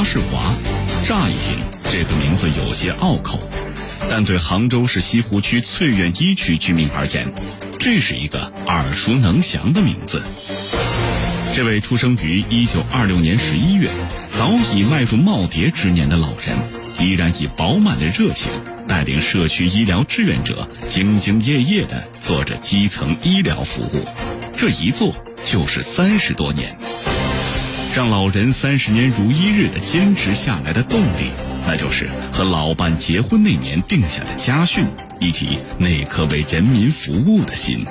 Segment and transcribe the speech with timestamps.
[0.00, 0.54] 达世华，
[1.06, 1.58] 乍一听
[1.92, 3.38] 这个名字有些拗口，
[4.08, 7.30] 但对杭州市西湖区翠苑一区居民而言，
[7.78, 10.22] 这是一个耳熟能详的名字。
[11.54, 13.90] 这位出生于一九二六年十一月，
[14.38, 16.56] 早已迈入耄耋之年的老人，
[16.98, 18.50] 依然以饱满的热情
[18.88, 24.06] 带领社区医疗志愿者兢兢业业地做着基层医疗服务，
[24.56, 25.14] 这一做
[25.44, 26.74] 就是三十多年。
[27.92, 31.32] 让老人三十年如一日的坚持下来的动力，
[31.66, 34.86] 那就是和老伴结婚那年定下的家训，
[35.18, 37.84] 以及那颗为人民服务的心。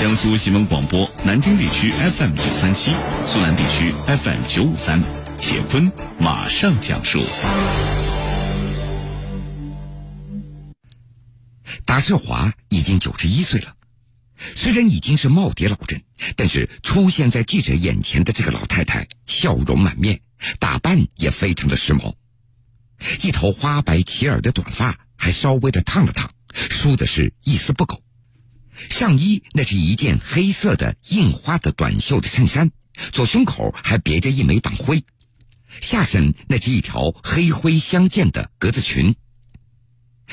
[0.00, 2.90] 江苏新闻广播南京地区 FM 九三七，
[3.24, 5.00] 苏南地区 FM 九五三，
[5.38, 7.22] 铁坤马上讲述。
[11.84, 13.75] 达世华已经九十一岁了。
[14.54, 16.02] 虽然已经是耄耋老人，
[16.36, 20.20] 但是出现在记者眼前的这个老太太笑容满面，
[20.58, 22.14] 打扮也非常的时髦。
[23.22, 28.02] 一头花白齐耳的短发还稍微的烫了烫，梳的是一丝不苟。
[28.90, 32.70] 上衣那是一件黑色的印花的短袖的衬衫，
[33.12, 35.02] 左胸口还别着一枚党徽。
[35.80, 39.14] 下身那是一条黑灰相间的格子裙。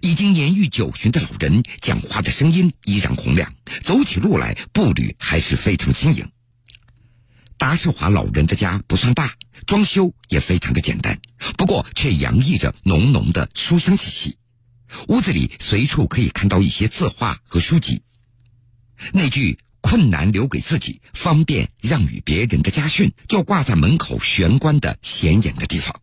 [0.00, 6.28] 已经年逾九旬的老人讲话的声音依然洪亮，走起路来步履还是非常轻盈。
[7.56, 9.34] 达世华老人的家不算大，
[9.66, 11.20] 装修也非常的简单，
[11.56, 14.36] 不过却洋溢着浓浓的书香气息。
[15.08, 18.02] 屋子里随处可以看到一些字画和书籍。
[19.12, 26.00] 那句“困难留给自己，方便让与别人”的家训就挂在门口玄关的显眼的地方。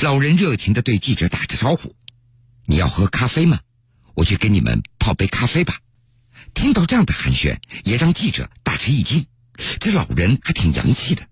[0.00, 1.94] 老人热情的对记者打着招呼。
[2.70, 3.58] 你要喝咖啡吗？
[4.12, 5.78] 我去给你们泡杯咖啡吧。
[6.52, 9.24] 听到这样的寒暄，也让记者大吃一惊。
[9.80, 11.26] 这老人还挺洋气的。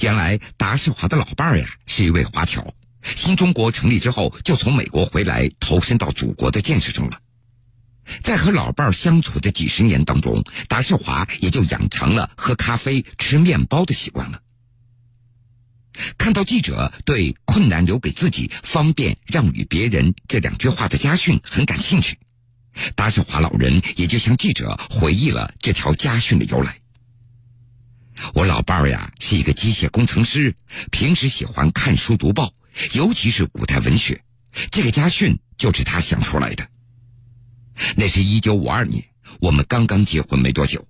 [0.00, 2.72] 原来达世华的老伴儿呀，是一位华侨。
[3.02, 7.18] 新中国成立之后，就从美国回来，投身到祖国的建设中了。
[8.22, 14.40] 在和老伴儿相处的几十年当中，达世华也就养成了喝咖啡、吃面包的习惯了。
[16.16, 22.18] 看到记者对“困难留给自己，方便让与别人”这两句话的家训很感兴趣，
[22.94, 26.78] 达世华老人也就向记者回忆了这条家训的由来。
[28.34, 30.54] 我老伴儿呀是一个机械工程师，
[30.90, 32.52] 平时喜欢看书读报，
[32.92, 34.22] 尤其是古代文学。
[34.70, 36.68] 这个家训就是他想出来的。
[37.96, 39.04] 那是一九五二年，
[39.40, 40.86] 我们刚刚结婚没多久，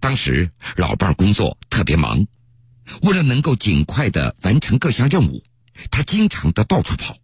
[0.00, 2.26] 当时老伴儿工作特别忙。
[3.00, 5.42] 为了能够尽快的完成各项任务，
[5.90, 7.16] 他经常的到处跑。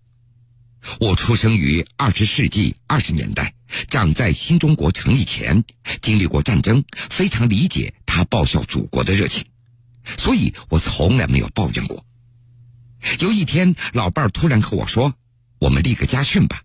[1.00, 3.52] 我出生于二十世纪二十年代，
[3.88, 5.64] 长在新中国成立前，
[6.00, 9.44] 经历过战争，非常理解他报效祖国的热情，
[10.16, 12.06] 所以我从来没有抱怨过。
[13.18, 15.14] 有一天，老伴儿突然和我说
[15.60, 16.62] ：“我们立个家训吧。”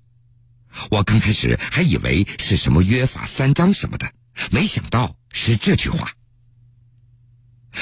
[0.89, 4.11] 我刚开始还以为是什么约法三章什么的，
[4.51, 6.13] 没想到是这句话。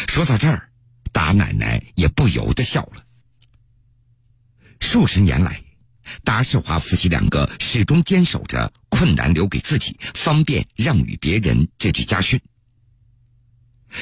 [0.08, 0.71] 说到这儿。
[1.12, 3.04] 达奶奶也不由得笑了。
[4.80, 5.64] 数十年来，
[6.24, 12.42] 达世华夫妻两个始终坚守着“困难留给自己，方便让与别人”这句家训。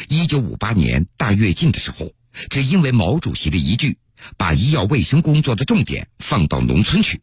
[0.08, 2.14] 一九五八年大跃进的时候，
[2.50, 3.98] 只因为毛主席的一句
[4.38, 7.22] “把医药卫生工作的重点放到农村去”，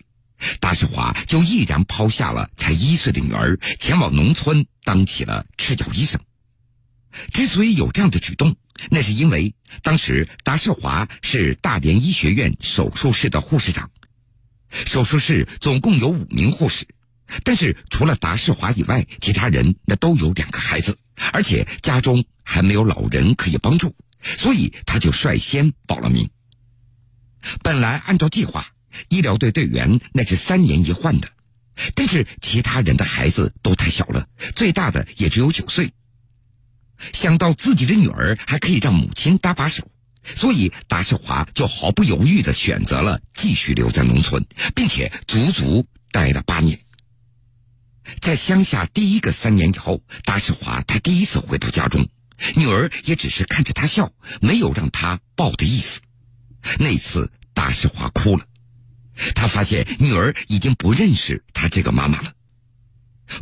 [0.61, 6.21] 达世华就毅然抛下了才一岁的女儿，前往农村当起了赤脚医生。
[7.33, 8.57] 之所以有这样的举动，
[8.91, 13.91] 那是因为当时达世华是大连医学院手术室的护士长，
[14.71, 16.87] 手术室总共有五名护士，
[17.45, 20.99] 但是除了达世华以外，其他人那都有两个孩子，
[21.33, 26.29] 而且家中还没有老人可以帮助，所以他就率先报了名。
[27.63, 28.69] 本来按照计划，
[29.09, 31.29] 医疗队队员那是三年一换的，
[31.95, 35.93] 但是其他人的孩子都太小了，最大的也只有九岁。
[37.13, 39.89] 想到自己的女儿还可以让母亲搭把手，
[40.25, 44.45] 所以达世华就毫不犹豫的选择了继续留在农村，
[44.75, 46.81] 并且足足待了八年。
[48.21, 52.09] 在乡下第一个三年以后，达世华他第一次回到家中，
[52.55, 56.01] 女儿也只是看着他笑，没有让他抱的意思。
[56.79, 58.45] 那次达世华哭了，
[59.35, 62.33] 他发现女儿已经不认识他这个妈妈了。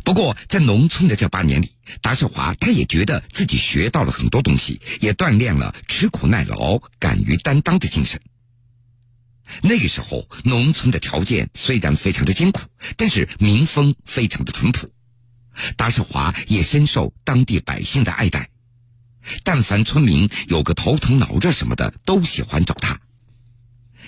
[0.03, 1.71] 不过，在农村的这八年里，
[2.01, 8.19] 达世华他也觉得自己学到了很多东西，也锻炼了吃苦耐劳、敢于担当的精神。
[9.61, 12.61] 那个时候，农村的条件虽然非常的艰苦，
[12.97, 14.91] 但是民风非常的淳朴。
[15.77, 18.49] 达世华也深受当地百姓的爱戴。
[19.43, 22.99] 但凡村民有个头疼脑热什么的，都喜欢找他。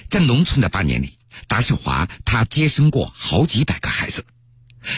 [0.10, 4.26] 在农村的八年里，达世华他接生过好几百个孩子，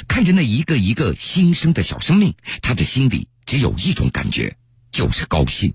[0.10, 4.58] 看着那一个一个新生的小生命，他的心里只有一种感觉，
[4.92, 5.74] 就是高兴。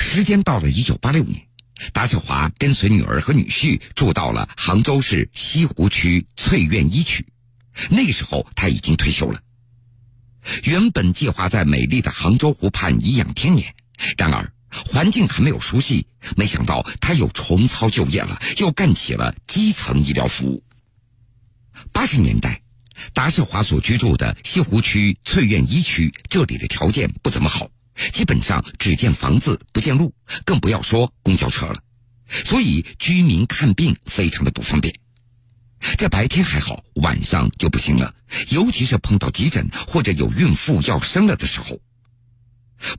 [0.00, 1.46] 时间到了一九八六年，
[1.92, 7.24] 达小华跟随女儿和女婿住到了杭州市西湖区翠苑一区。
[7.90, 9.40] 那时候他已经退休了。
[10.64, 13.74] 原本计划在美丽的杭州湖畔颐养天年，
[14.16, 14.50] 然而
[14.86, 16.06] 环境还没有熟悉，
[16.36, 20.62] 没想到他又重操旧业了，又干起了基层医疗服务。
[21.92, 22.60] 八十年代，
[23.12, 27.68] 达世华所居住的西湖区翠苑一区，这里的条件不怎么好，
[28.12, 30.12] 基本上只见房子不见路，
[30.44, 31.80] 更不要说公交车了，
[32.44, 34.94] 所以居民看病非常的不方便。
[35.98, 38.14] 这白天还好，晚上就不行了。
[38.48, 41.78] 尤其是碰到急诊或者有孕妇要生了的时候。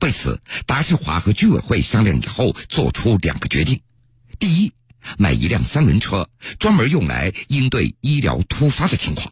[0.00, 3.80] 为此，达世华和居委会商量以后，做出两个决定：
[4.38, 4.72] 第一，
[5.18, 6.28] 买一辆三轮车，
[6.58, 9.28] 专门用来应对医疗突发的情况；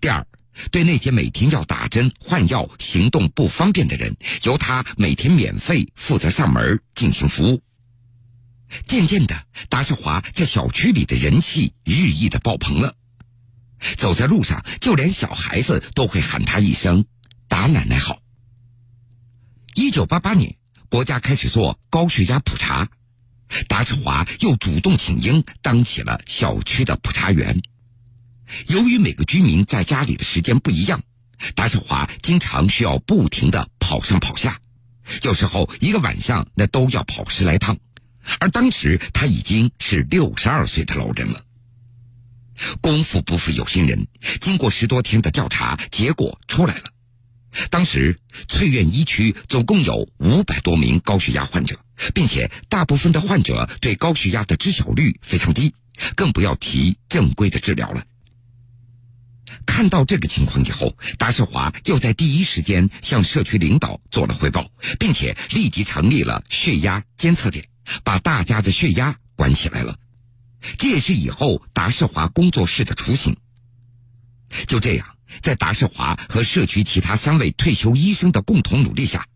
[0.00, 0.26] 第二，
[0.70, 7.62] 对那些每天要打针、换药、行动不方便的人，由他每天免费负责上门进行服务。
[8.86, 12.94] 渐渐的，达世华在小区里的人气日益的爆棚了。
[13.98, 17.04] 走在路上，就连小孩子都会喊他一声
[17.48, 18.20] “达奶奶好”。
[19.74, 20.56] 一九八八年，
[20.88, 22.88] 国家开始做高血压普查，
[23.66, 27.60] 达世华又主动请缨当起了小区的普查员。
[28.68, 31.02] 由于每个居民在家里的时间不一样，
[31.56, 34.60] 达世华经常需要不停的跑上跑下，
[35.22, 37.76] 有时候一个晚上那都要跑十来趟。
[38.38, 41.42] 而当时他已经是六十二岁的老人了。
[42.80, 44.06] 功夫不负有心人，
[44.40, 46.84] 经过十多天的调查，结果出来了。
[47.70, 48.18] 当时
[48.48, 51.78] 翠苑一区总共有五百多名高血压患者，
[52.12, 55.74] 并且大部分的患者对高血压的知晓率非常低，
[56.16, 58.04] 更不要提正规的治疗了。
[59.66, 67.66] 看到这个情况以后，达世华又在第一时间向社区领导做了汇报，并且立即成立了血压监测点。
[68.02, 69.98] 把大家的血压管起来了，
[70.78, 73.36] 这也是以后达世华工作室的雏形。
[74.66, 79.26] 就这样，在达世华和社区其他三位退休医生的共同努力下，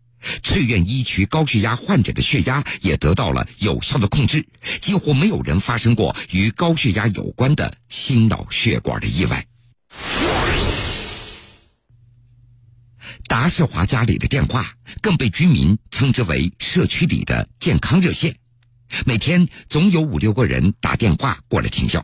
[0.43, 4.45] 翠苑一区高血压患者的血压也得到了有效的控制，
[4.81, 9.45] 几乎没有人发生过与高血压有关的心脑血管的意外。
[13.27, 18.35] 达世华家里的电话更被居民称之为社区里的健康热线，
[19.05, 22.03] 每天总有五六个人打电话过来请教。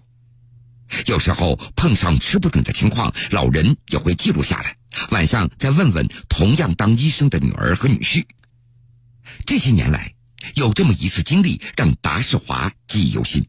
[1.05, 4.75] 有时候碰上吃不准的情况，老人也会记录下来，
[5.11, 8.25] 晚上再问问同样当医生的女儿和女婿。
[9.45, 10.13] 这些年来，
[10.55, 13.47] 有这么一次经历让达世华记忆犹新。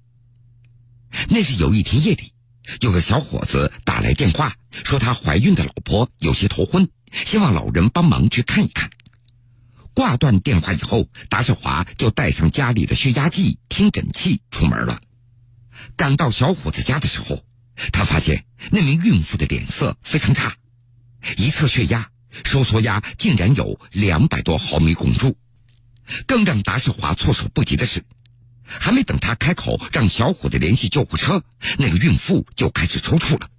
[1.28, 2.32] 那是有一天夜里，
[2.80, 6.88] 有个小伙子打来电话，说他怀孕的老婆有些头昏。
[7.12, 8.90] 希望老人帮忙去看一看。
[9.94, 15.00] 挂断电话以后，达世华就带上家里的血压计、听诊器出门了。
[15.96, 17.44] 赶到小伙子家的时候，
[17.92, 20.56] 他发现那名孕妇的脸色非常差，
[21.36, 22.08] 一测血压，
[22.44, 25.36] 收缩压竟然有两百多毫米汞柱。
[26.26, 28.04] 更让达世华措手不及的是，
[28.64, 31.42] 还没等他开口让小伙子联系救护车，
[31.78, 33.50] 那个孕妇就开始抽搐了。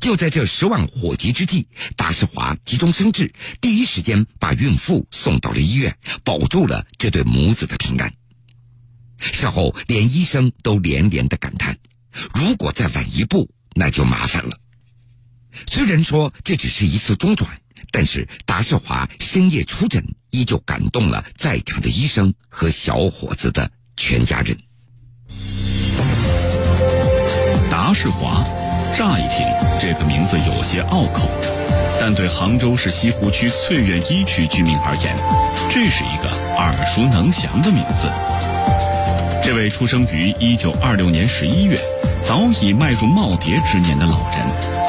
[0.00, 8.14] 就在这十万火急之际，达世华急中生智，第一时间把孕妇送到了医院，保住了这对母子的平安。
[9.22, 11.76] 事后，连医生都连连的感叹：
[12.34, 14.58] 如果再晚一步，那就麻烦了。
[15.70, 17.48] 虽然说这只是一次中转，
[17.90, 24.56] 但是达世华深夜出诊，依旧感动了在场的医生和小伙子的全家人。
[27.70, 28.44] 达世华。
[28.94, 29.46] 乍一听，
[29.80, 31.26] 这个名字有些拗口，
[31.98, 35.16] 但对杭州市西湖区翠苑一区居民而言，
[35.70, 38.51] 这是一个耳熟能详的名字。
[39.52, 41.78] 这位出生于一九二六年十一月、
[42.22, 44.40] 早已迈入耄耋之年的老人，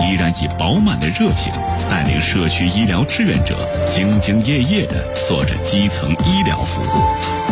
[0.08, 1.52] 依然以饱满的热情，
[1.92, 3.58] 带领社区医疗志愿者
[3.92, 7.04] 兢兢业业地做着基层医疗服务，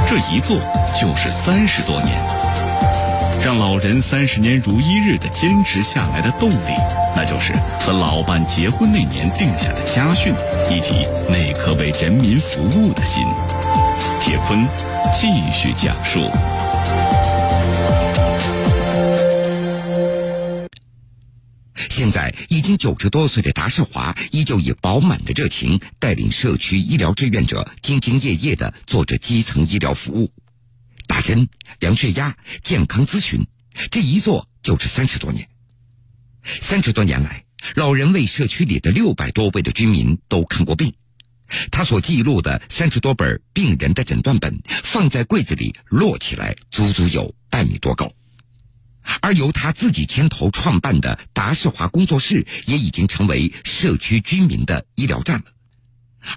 [0.08, 0.56] 这一做
[0.98, 2.16] 就是三十多年。
[3.44, 6.74] 让老人三十年如一日的坚持下来的动力，
[7.14, 7.52] 那就是
[7.82, 10.34] 和老伴结婚那年定下的家训，
[10.74, 13.22] 以及那颗为人民服务的心。
[14.22, 14.66] 铁坤
[15.14, 16.22] 继续讲述。
[22.12, 30.32] 在已经九十多岁的达世华，依旧以饱满的热情，带领社区医疗志愿者兢兢业业的做着基层医疗服务，
[31.08, 31.48] 打针、
[31.80, 33.48] 量血压、健康咨询，
[33.90, 35.48] 这一做就是三十多年。
[36.44, 40.94] 三十多年来，老人为社区里的六百多位的居民都看过病，
[41.72, 48.12] 他所记录的三十多本病人的诊断本放在柜子里摞起来，足足有半米多高。
[49.22, 55.46] 而由他自己牵头创办的达世华工作室，也已经成为社区居民的医疗站了。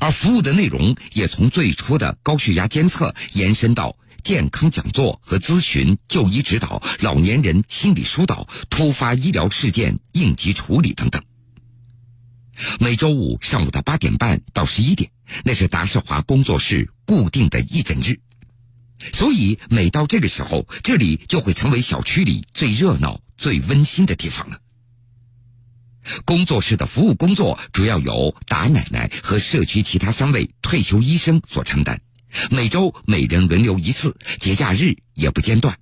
[0.00, 11.22] 而服务的内容也从最初的高血压监测，延伸到健康讲座和咨询、就医指导、老年人心理疏导、突发医疗事件应急处理等等。
[12.80, 15.10] 每周五上午的八点半到十一点，
[15.44, 18.18] 那是达世华工作室固定的义诊日。
[19.12, 24.60] 所以，每到这个时候，这里就会成为小区里最热闹、最温馨的地方了。
[26.24, 32.00] 工作室的服务工作主要由达奶奶和社区其他三位退休医生所承担，
[32.50, 35.78] 每周每人轮流一次，节假日也不间断。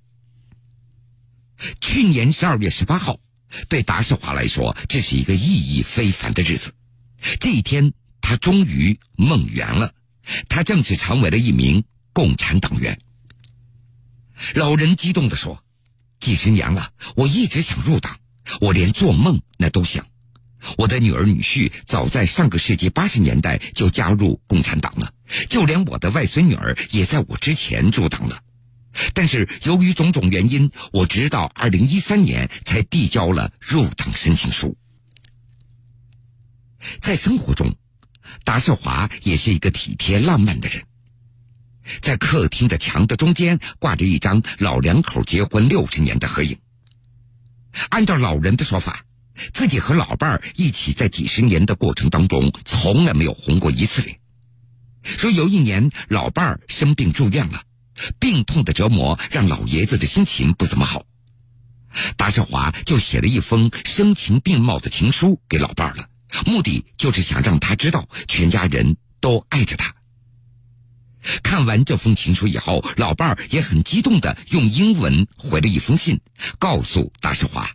[1.81, 3.19] 去年十二月十八号，
[3.69, 6.73] 对达世华来说，这是一个意义非凡的日子。
[7.39, 9.93] 这一天，他终于梦圆了，
[10.49, 12.97] 他正式成为了一名共产党员。
[14.53, 15.63] 老人激动地说
[16.19, 18.19] ：“几十年了，我一直想入党，
[18.61, 20.05] 我连做梦那都想。
[20.77, 25.13] 我的女儿女婿早在上个世纪八十年代就加入共产党了，
[25.49, 28.39] 就连我的外孙女儿也在我之前入党了。
[29.13, 34.77] 但是由于种种原因，我直到二零一三年才递交了入党申请书。
[37.01, 37.75] 在生活中，
[38.43, 40.83] 达世华也是一个体贴浪漫的人。”
[42.01, 46.57] 在客厅的墙的中间挂着一张老两口结婚六十年的合影。
[47.89, 49.03] 按照老人的说法，
[49.51, 54.19] 自己和老伴儿一起在几十年的过程当中，从来没有红过一次脸。
[55.03, 57.63] 说有一年老伴儿生病住院了，
[58.19, 61.03] 病痛的折磨让老爷子的心情不怎么好。
[62.15, 66.07] 达世华就写了一封声情并茂的情书给老伴儿了，
[66.45, 69.93] 目的就是想让他知道全家人都爱着他。
[71.41, 76.19] 看完这封情书以后，老伴儿也很激动的用英文回了一封信，
[76.59, 77.69] 告诉大世华：“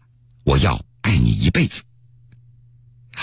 [0.44, 1.82] 我要爱你一辈子。”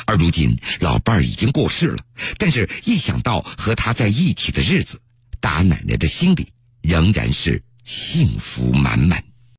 [0.05, 1.97] 而如今，老伴儿已经过世了，
[2.37, 5.01] 但是一想到和他在一起的日子，
[5.39, 6.51] 大奶奶的心里
[6.81, 9.23] 仍然是幸福满满。